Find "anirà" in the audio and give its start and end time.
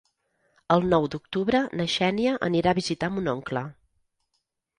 2.49-2.73